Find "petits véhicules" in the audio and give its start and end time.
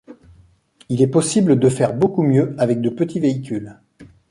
2.89-3.77